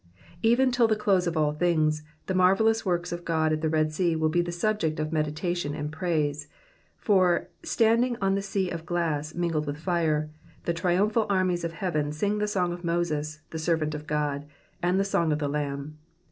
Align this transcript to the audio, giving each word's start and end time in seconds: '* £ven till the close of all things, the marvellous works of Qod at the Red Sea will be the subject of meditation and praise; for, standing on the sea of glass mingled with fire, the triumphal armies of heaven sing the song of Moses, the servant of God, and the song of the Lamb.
'* 0.25 0.43
£ven 0.43 0.73
till 0.73 0.87
the 0.87 0.95
close 0.95 1.27
of 1.27 1.37
all 1.37 1.53
things, 1.53 2.01
the 2.25 2.33
marvellous 2.33 2.83
works 2.83 3.11
of 3.11 3.23
Qod 3.23 3.51
at 3.51 3.61
the 3.61 3.69
Red 3.69 3.93
Sea 3.93 4.15
will 4.15 4.29
be 4.29 4.41
the 4.41 4.51
subject 4.51 4.99
of 4.99 5.13
meditation 5.13 5.75
and 5.75 5.91
praise; 5.91 6.47
for, 6.97 7.49
standing 7.61 8.17
on 8.19 8.33
the 8.33 8.41
sea 8.41 8.71
of 8.71 8.83
glass 8.83 9.35
mingled 9.35 9.67
with 9.67 9.77
fire, 9.77 10.31
the 10.65 10.73
triumphal 10.73 11.27
armies 11.29 11.63
of 11.63 11.73
heaven 11.73 12.11
sing 12.11 12.39
the 12.39 12.47
song 12.47 12.73
of 12.73 12.83
Moses, 12.83 13.41
the 13.51 13.59
servant 13.59 13.93
of 13.93 14.07
God, 14.07 14.47
and 14.81 14.99
the 14.99 15.05
song 15.05 15.31
of 15.31 15.37
the 15.37 15.47
Lamb. 15.47 15.99